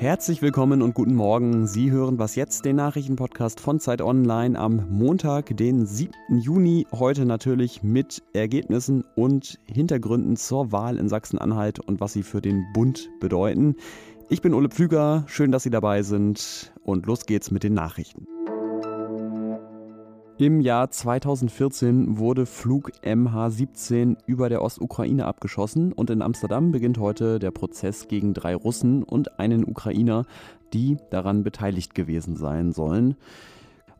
[0.00, 1.66] Herzlich willkommen und guten Morgen.
[1.66, 6.14] Sie hören was jetzt, den Nachrichtenpodcast von Zeit Online am Montag, den 7.
[6.38, 6.86] Juni.
[6.90, 12.64] Heute natürlich mit Ergebnissen und Hintergründen zur Wahl in Sachsen-Anhalt und was sie für den
[12.72, 13.76] Bund bedeuten.
[14.30, 18.26] Ich bin Ole Pflüger, schön, dass Sie dabei sind und los geht's mit den Nachrichten.
[20.40, 27.38] Im Jahr 2014 wurde Flug MH17 über der Ostukraine abgeschossen und in Amsterdam beginnt heute
[27.38, 30.24] der Prozess gegen drei Russen und einen Ukrainer,
[30.72, 33.16] die daran beteiligt gewesen sein sollen.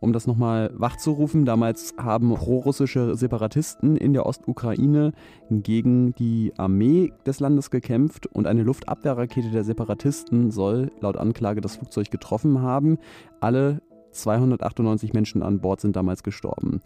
[0.01, 5.13] Um das nochmal wachzurufen, damals haben prorussische Separatisten in der Ostukraine
[5.51, 11.77] gegen die Armee des Landes gekämpft und eine Luftabwehrrakete der Separatisten soll laut Anklage das
[11.77, 12.97] Flugzeug getroffen haben.
[13.41, 16.81] Alle 298 Menschen an Bord sind damals gestorben.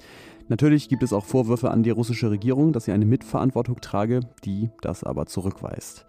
[0.49, 4.71] Natürlich gibt es auch Vorwürfe an die russische Regierung, dass sie eine Mitverantwortung trage, die
[4.81, 6.07] das aber zurückweist.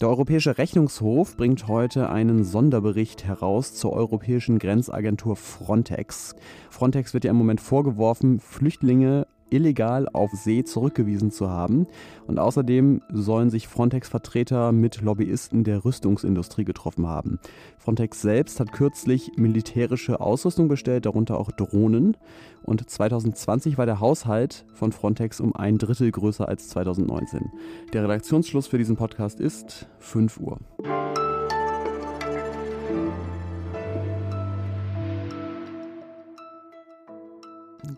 [0.00, 6.36] Der Europäische Rechnungshof bringt heute einen Sonderbericht heraus zur europäischen Grenzagentur Frontex.
[6.70, 11.86] Frontex wird ja im Moment vorgeworfen, Flüchtlinge illegal auf See zurückgewiesen zu haben.
[12.26, 17.38] Und außerdem sollen sich Frontex-Vertreter mit Lobbyisten der Rüstungsindustrie getroffen haben.
[17.78, 22.16] Frontex selbst hat kürzlich militärische Ausrüstung bestellt, darunter auch Drohnen.
[22.62, 27.50] Und 2020 war der Haushalt von Frontex um ein Drittel größer als 2019.
[27.92, 30.58] Der Redaktionsschluss für diesen Podcast ist 5 Uhr.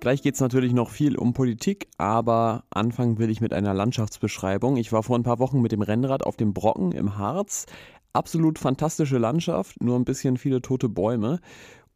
[0.01, 4.79] Gleich geht es natürlich noch viel um Politik, aber anfangen will ich mit einer Landschaftsbeschreibung.
[4.79, 7.67] Ich war vor ein paar Wochen mit dem Rennrad auf dem Brocken im Harz.
[8.15, 11.39] Absolut fantastische Landschaft, nur ein bisschen viele tote Bäume.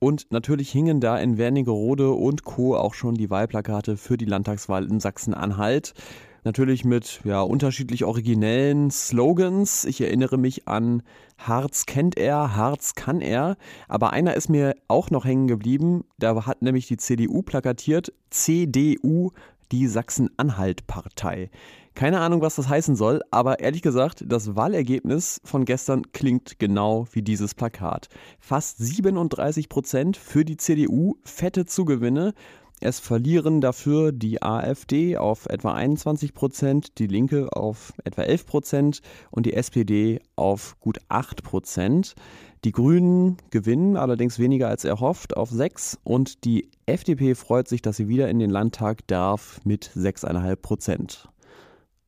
[0.01, 2.77] Und natürlich hingen da in Wernigerode und Co.
[2.77, 5.95] auch schon die Wahlplakate für die Landtagswahl in Sachsen-Anhalt.
[6.45, 9.87] Natürlich mit ja, unterschiedlich originellen Slogans.
[9.87, 11.03] Ich erinnere mich an
[11.39, 13.57] Harz kennt er, Harz kann er.
[13.89, 16.05] Aber einer ist mir auch noch hängen geblieben.
[16.19, 19.31] Da hat nämlich die CDU plakatiert, CDU,
[19.73, 21.51] die Sachsen-Anhalt-Partei.
[21.95, 27.07] Keine Ahnung, was das heißen soll, aber ehrlich gesagt, das Wahlergebnis von gestern klingt genau
[27.13, 28.09] wie dieses Plakat.
[28.41, 32.35] Fast 37 Prozent für die CDU, fette Zugewinne.
[32.81, 39.01] Es verlieren dafür die AfD auf etwa 21 Prozent, die Linke auf etwa 11 Prozent
[39.31, 42.17] und die SPD auf gut 8 Prozent.
[42.65, 47.99] Die Grünen gewinnen allerdings weniger als erhofft auf 6 und die FDP freut sich, dass
[47.99, 51.29] sie wieder in den Landtag darf mit 6,5 Prozent.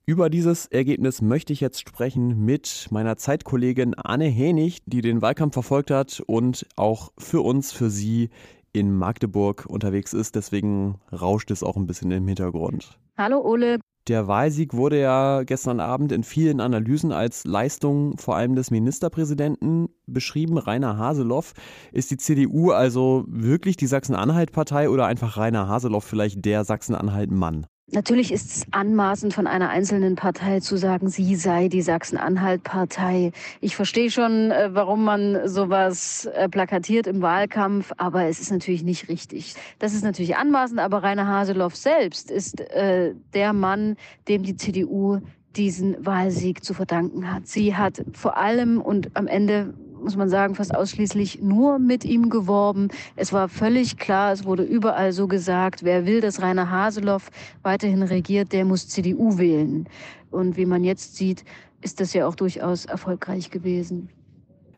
[0.09, 5.55] Über dieses Ergebnis möchte ich jetzt sprechen mit meiner Zeitkollegin Anne Henig, die den Wahlkampf
[5.55, 8.31] verfolgt hat und auch für uns, für Sie
[8.72, 10.37] in Magdeburg unterwegs ist.
[10.37, 13.00] Deswegen rauscht es auch ein bisschen im Hintergrund.
[13.19, 13.81] Hallo Ole.
[14.06, 19.89] Der Wahlsieg wurde ja gestern Abend in vielen Analysen als Leistung vor allem des Ministerpräsidenten
[20.06, 20.56] beschrieben.
[20.56, 21.53] Rainer Haseloff.
[21.91, 27.66] Ist die CDU also wirklich die Sachsen-Anhalt-Partei oder einfach Rainer Haseloff vielleicht der Sachsen-Anhalt-Mann?
[27.93, 33.31] Natürlich ist es anmaßend von einer einzelnen Partei zu sagen, sie sei die Sachsen-Anhalt-Partei.
[33.61, 38.83] Ich verstehe schon, äh, warum man sowas äh, plakatiert im Wahlkampf, aber es ist natürlich
[38.83, 39.55] nicht richtig.
[39.79, 43.97] Das ist natürlich anmaßend, aber Rainer Haseloff selbst ist äh, der Mann,
[44.27, 45.21] dem die CDU
[45.55, 47.47] diesen Wahlsieg zu verdanken hat.
[47.47, 49.75] Sie hat vor allem und am Ende
[50.06, 52.91] muss man sagen, fast ausschließlich nur mit ihm geworben.
[53.17, 57.28] Es war völlig klar, es wurde überall so gesagt, wer will, dass Rainer Haseloff
[57.65, 59.89] weiterhin regiert, der muss CDU wählen.
[60.31, 61.45] Und wie man jetzt sieht,
[61.81, 64.09] ist das ja auch durchaus erfolgreich gewesen.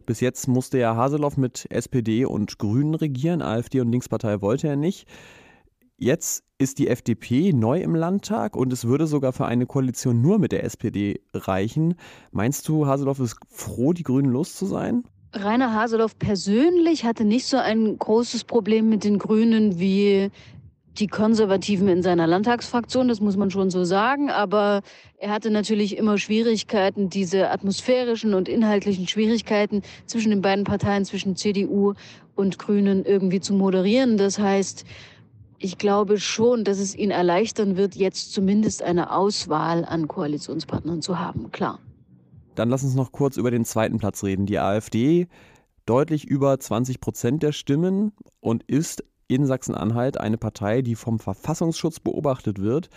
[0.06, 4.76] Bis jetzt musste ja Haseloff mit SPD und Grünen regieren, AfD und Linkspartei wollte er
[4.76, 5.06] nicht.
[5.98, 10.38] Jetzt ist die FDP neu im Landtag und es würde sogar für eine Koalition nur
[10.38, 11.96] mit der SPD reichen.
[12.30, 15.04] Meinst du, Haseloff ist froh, die Grünen los zu sein?
[15.32, 20.30] Rainer Haseloff persönlich hatte nicht so ein großes Problem mit den Grünen wie
[20.98, 24.30] die Konservativen in seiner Landtagsfraktion, das muss man schon so sagen.
[24.30, 24.82] Aber
[25.18, 31.36] er hatte natürlich immer Schwierigkeiten, diese atmosphärischen und inhaltlichen Schwierigkeiten zwischen den beiden Parteien, zwischen
[31.36, 31.94] CDU
[32.34, 34.16] und Grünen irgendwie zu moderieren.
[34.16, 34.84] Das heißt,
[35.58, 41.18] ich glaube schon, dass es ihn erleichtern wird, jetzt zumindest eine Auswahl an Koalitionspartnern zu
[41.18, 41.80] haben, klar.
[42.58, 44.44] Dann lass uns noch kurz über den zweiten Platz reden.
[44.44, 45.28] Die AfD
[45.86, 48.10] deutlich über 20 Prozent der Stimmen
[48.40, 52.90] und ist in Sachsen-Anhalt eine Partei, die vom Verfassungsschutz beobachtet wird,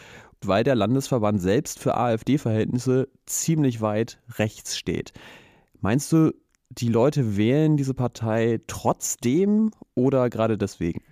[0.44, 5.14] weil der Landesverband selbst für AfD-Verhältnisse ziemlich weit rechts steht.
[5.80, 6.34] Meinst du,
[6.70, 11.04] die Leute wählen diese Partei trotzdem oder gerade deswegen?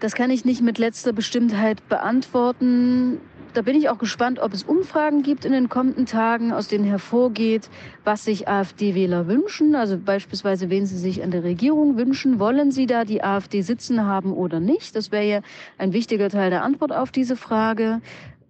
[0.00, 3.20] Das kann ich nicht mit letzter Bestimmtheit beantworten.
[3.54, 6.84] Da bin ich auch gespannt, ob es Umfragen gibt in den kommenden Tagen, aus denen
[6.84, 7.68] hervorgeht,
[8.04, 9.74] was sich AfD-Wähler wünschen.
[9.74, 12.38] Also beispielsweise, wen sie sich an der Regierung wünschen.
[12.38, 14.94] Wollen sie da die AfD sitzen haben oder nicht?
[14.96, 15.40] Das wäre ja
[15.78, 18.00] ein wichtiger Teil der Antwort auf diese Frage.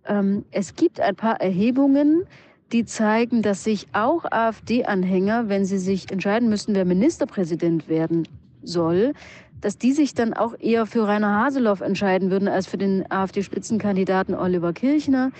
[0.07, 2.25] Ähm, es gibt ein paar Erhebungen,
[2.73, 8.29] die zeigen, dass sich auch AfD-Anhänger, wenn sie sich entscheiden müssten, wer Ministerpräsident werden
[8.63, 9.15] soll,
[9.61, 14.35] dass die sich dann auch eher für Rainer Haseloff entscheiden würden als für den AfD-Spitzenkandidaten
[14.35, 15.33] Oliver Kirchner.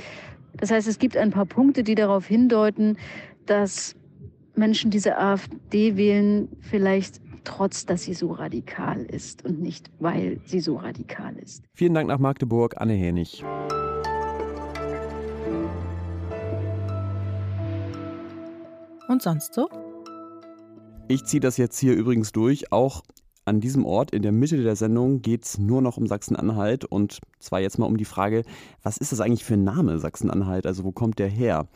[0.57, 2.97] Das heißt, es gibt ein paar Punkte, die darauf hindeuten,
[3.47, 3.95] dass
[4.55, 10.61] Menschen diese AfD wählen, vielleicht trotz, dass sie so radikal ist und nicht, weil sie
[10.61, 11.65] so radikal ist.
[11.75, 13.45] Vielen Dank nach Magdeburg, Anne Henig.
[19.09, 19.69] Und sonst so?
[21.09, 22.71] Ich ziehe das jetzt hier übrigens durch.
[22.71, 23.03] Auch
[23.49, 27.19] an diesem Ort in der Mitte der Sendung geht es nur noch um Sachsen-Anhalt und
[27.41, 28.45] zwar jetzt mal um die Frage,
[28.83, 30.67] was ist das eigentlich für ein Name Sachsen-Anhalt?
[30.67, 31.67] Also wo kommt der her?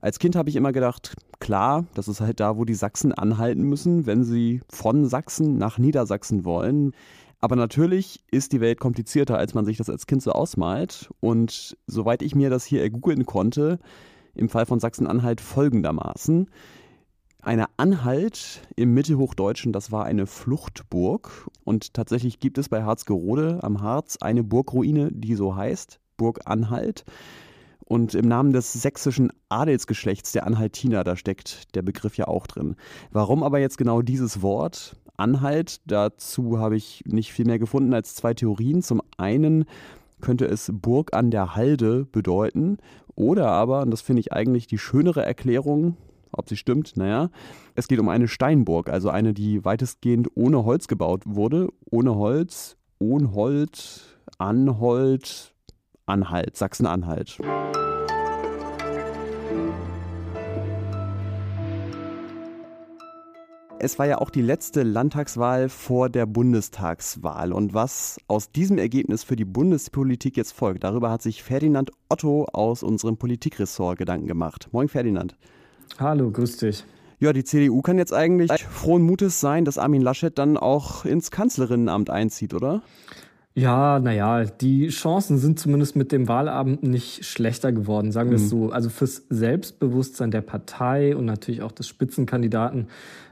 [0.00, 3.62] Als Kind habe ich immer gedacht, klar, das ist halt da, wo die Sachsen anhalten
[3.62, 6.92] müssen, wenn sie von Sachsen nach Niedersachsen wollen.
[7.40, 11.10] Aber natürlich ist die Welt komplizierter, als man sich das als Kind so ausmalt.
[11.20, 13.78] Und soweit ich mir das hier ergoogeln konnte,
[14.34, 16.48] im Fall von Sachsen-Anhalt folgendermaßen.
[17.42, 21.48] Eine Anhalt im Mittelhochdeutschen, das war eine Fluchtburg.
[21.64, 27.04] Und tatsächlich gibt es bei Harzgerode am Harz eine Burgruine, die so heißt, Burg Anhalt.
[27.86, 32.76] Und im Namen des sächsischen Adelsgeschlechts der Anhaltiner, da steckt der Begriff ja auch drin.
[33.10, 34.96] Warum aber jetzt genau dieses Wort?
[35.16, 38.82] Anhalt, dazu habe ich nicht viel mehr gefunden als zwei Theorien.
[38.82, 39.64] Zum einen
[40.20, 42.76] könnte es Burg an der Halde bedeuten.
[43.14, 45.96] Oder aber, und das finde ich eigentlich die schönere Erklärung,
[46.32, 47.30] ob sie stimmt, naja,
[47.74, 51.68] es geht um eine Steinburg, also eine, die weitestgehend ohne Holz gebaut wurde.
[51.90, 55.54] Ohne Holz, Ohnhold, Anhold,
[56.06, 57.38] Anhalt, Sachsen-Anhalt.
[63.82, 67.54] Es war ja auch die letzte Landtagswahl vor der Bundestagswahl.
[67.54, 72.44] Und was aus diesem Ergebnis für die Bundespolitik jetzt folgt, darüber hat sich Ferdinand Otto
[72.52, 74.68] aus unserem Politikressort Gedanken gemacht.
[74.72, 75.34] Moin Ferdinand.
[75.98, 76.84] Hallo, grüß dich.
[77.18, 81.30] Ja, die CDU kann jetzt eigentlich frohen Mutes sein, dass Armin Laschet dann auch ins
[81.30, 82.82] Kanzlerinnenamt einzieht, oder?
[83.52, 88.44] Ja, naja, die Chancen sind zumindest mit dem Wahlabend nicht schlechter geworden, sagen wir es
[88.44, 88.48] mhm.
[88.48, 88.70] so.
[88.70, 92.86] Also fürs Selbstbewusstsein der Partei und natürlich auch des Spitzenkandidaten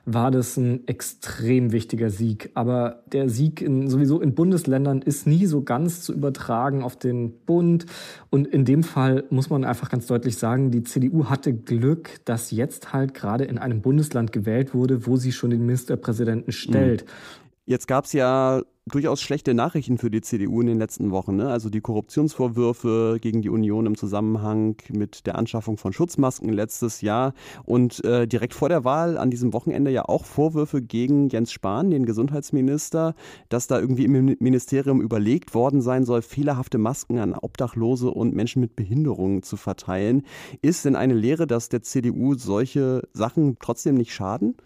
[0.07, 2.51] war das ein extrem wichtiger Sieg.
[2.55, 7.31] Aber der Sieg in, sowieso in Bundesländern ist nie so ganz zu übertragen auf den
[7.45, 7.87] Bund.
[8.29, 12.51] Und in dem Fall muss man einfach ganz deutlich sagen, die CDU hatte Glück, dass
[12.51, 17.05] jetzt halt gerade in einem Bundesland gewählt wurde, wo sie schon den Ministerpräsidenten stellt.
[17.05, 17.48] Mhm.
[17.69, 21.37] Jetzt gab es ja durchaus schlechte Nachrichten für die CDU in den letzten Wochen.
[21.37, 21.51] Ne?
[21.51, 27.35] Also die Korruptionsvorwürfe gegen die Union im Zusammenhang mit der Anschaffung von Schutzmasken letztes Jahr
[27.67, 31.91] und äh, direkt vor der Wahl an diesem Wochenende ja auch Vorwürfe gegen Jens Spahn,
[31.91, 33.15] den Gesundheitsminister,
[33.51, 38.61] dass da irgendwie im Ministerium überlegt worden sein soll, fehlerhafte Masken an Obdachlose und Menschen
[38.63, 40.23] mit Behinderungen zu verteilen.
[40.63, 44.57] Ist denn eine Lehre, dass der CDU solche Sachen trotzdem nicht schaden?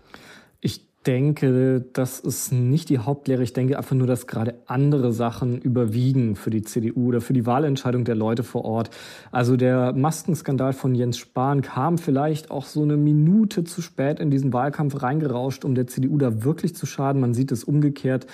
[1.03, 3.43] Ich denke, das ist nicht die Hauptlehre.
[3.43, 7.45] Ich denke einfach nur, dass gerade andere Sachen überwiegen für die CDU oder für die
[7.45, 8.91] Wahlentscheidung der Leute vor Ort.
[9.33, 14.31] Also der Maskenskandal von Jens Spahn kam vielleicht auch so eine Minute zu spät in
[14.31, 17.21] diesen Wahlkampf reingerauscht, um der CDU da wirklich zu schaden.
[17.21, 18.29] Man sieht es umgekehrt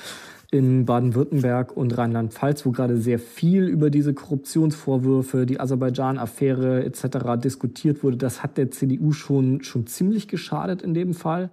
[0.50, 7.42] in Baden-Württemberg und Rheinland-Pfalz, wo gerade sehr viel über diese Korruptionsvorwürfe, die Aserbaidschan-Affäre etc.
[7.42, 8.18] diskutiert wurde.
[8.18, 11.48] Das hat der CDU schon, schon ziemlich geschadet in dem Fall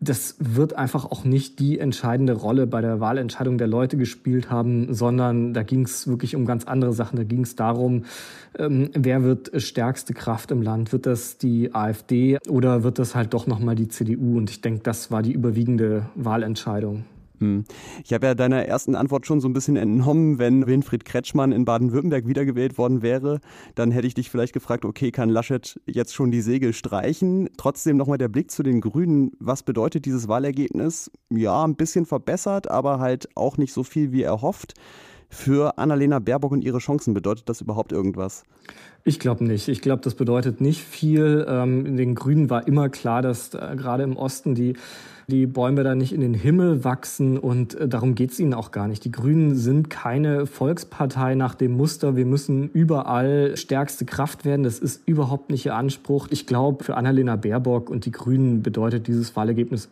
[0.00, 4.94] das wird einfach auch nicht die entscheidende Rolle bei der Wahlentscheidung der Leute gespielt haben,
[4.94, 7.16] sondern da ging es wirklich um ganz andere Sachen.
[7.16, 8.04] Da ging es darum,
[8.58, 10.92] ähm, wer wird stärkste Kraft im Land?
[10.92, 14.38] Wird das die AfD oder wird das halt doch nochmal die CDU?
[14.38, 17.04] Und ich denke, das war die überwiegende Wahlentscheidung.
[17.40, 17.64] Hm.
[18.04, 21.64] Ich habe ja deiner ersten Antwort schon so ein bisschen entnommen, wenn Winfried Kretschmann in
[21.64, 23.40] Baden-Württemberg wiedergewählt worden wäre,
[23.74, 27.48] dann hätte ich dich vielleicht gefragt, okay, kann Laschet jetzt schon die Segel streichen?
[27.56, 29.32] Trotzdem nochmal der Blick zu den Grünen.
[29.38, 31.10] Was bedeutet dieses Wahlergebnis?
[31.30, 34.74] Ja, ein bisschen verbessert, aber halt auch nicht so viel, wie er hofft.
[35.32, 38.42] Für Annalena Baerbock und ihre Chancen bedeutet das überhaupt irgendwas?
[39.04, 39.68] Ich glaube nicht.
[39.68, 41.46] Ich glaube, das bedeutet nicht viel.
[41.48, 44.74] Ähm, den Grünen war immer klar, dass äh, gerade im Osten die
[45.30, 48.70] die Bäume da nicht in den Himmel wachsen und äh, darum geht es ihnen auch
[48.70, 49.04] gar nicht.
[49.06, 54.62] Die Grünen sind keine Volkspartei nach dem Muster, wir müssen überall stärkste Kraft werden.
[54.62, 56.28] Das ist überhaupt nicht ihr Anspruch.
[56.30, 59.88] Ich glaube, für Annalena Baerbock und die Grünen bedeutet dieses Wahlergebnis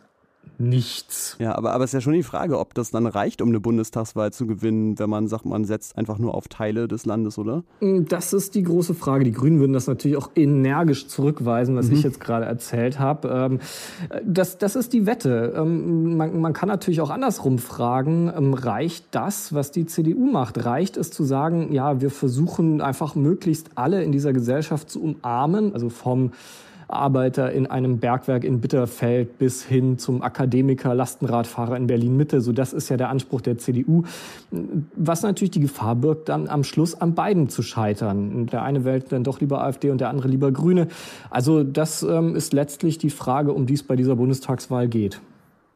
[0.59, 1.35] nichts.
[1.39, 3.59] Ja, aber, aber es ist ja schon die Frage, ob das dann reicht, um eine
[3.59, 7.63] Bundestagswahl zu gewinnen, wenn man sagt, man setzt einfach nur auf Teile des Landes, oder?
[7.79, 9.23] Mm, das ist die große Frage.
[9.23, 11.93] Die Grünen würden das natürlich auch energisch zurückweisen, was mhm.
[11.93, 13.29] ich jetzt gerade erzählt habe.
[13.29, 13.59] Ähm,
[14.25, 15.53] das, das ist die Wette.
[15.55, 20.65] Ähm, man, man kann natürlich auch andersrum fragen, ähm, reicht das, was die CDU macht?
[20.65, 25.73] Reicht es zu sagen, ja, wir versuchen einfach möglichst alle in dieser Gesellschaft zu umarmen,
[25.73, 26.31] also vom
[26.89, 32.41] Arbeiter in einem Bergwerk in Bitterfeld bis hin zum Akademiker, Lastenradfahrer in Berlin-Mitte.
[32.41, 34.03] So, das ist ja der Anspruch der CDU.
[34.95, 38.47] Was natürlich die Gefahr birgt, dann am Schluss an beiden zu scheitern.
[38.47, 40.87] Der eine wählt dann doch lieber AfD und der andere lieber Grüne.
[41.29, 45.21] Also das ähm, ist letztlich die Frage, um die es bei dieser Bundestagswahl geht.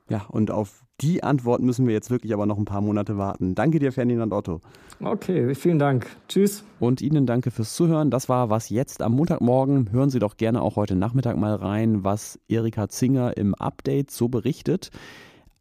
[0.09, 3.55] Ja, und auf die Antwort müssen wir jetzt wirklich aber noch ein paar Monate warten.
[3.55, 4.61] Danke dir, Ferdinand Otto.
[5.01, 6.07] Okay, vielen Dank.
[6.27, 6.63] Tschüss.
[6.79, 8.11] Und Ihnen danke fürs Zuhören.
[8.11, 9.91] Das war Was jetzt am Montagmorgen.
[9.91, 14.29] Hören Sie doch gerne auch heute Nachmittag mal rein, was Erika Zinger im Update so
[14.29, 14.91] berichtet.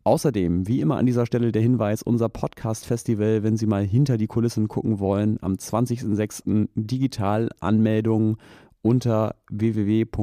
[0.05, 4.27] Außerdem, wie immer an dieser Stelle der Hinweis, unser Podcast-Festival, wenn Sie mal hinter die
[4.27, 6.69] Kulissen gucken wollen, am 20.06.
[6.75, 8.37] digital Anmeldung
[8.83, 10.21] unter www.zeit.de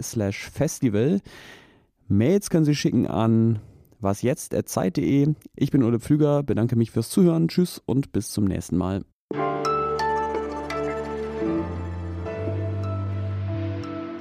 [0.00, 1.20] slash festival.
[2.08, 3.60] Mails können Sie schicken an
[4.00, 5.34] wasjetzt.zeit.de.
[5.56, 7.48] Ich bin Ole Pflüger, bedanke mich fürs Zuhören.
[7.48, 9.04] Tschüss und bis zum nächsten Mal.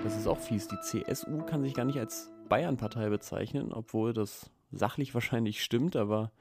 [0.04, 0.70] Das ist auch fies.
[0.70, 6.32] Die CSU kann sich gar nicht als Bayern-Partei bezeichnen, obwohl das sachlich wahrscheinlich stimmt, aber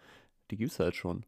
[0.52, 1.24] die gibt es halt schon.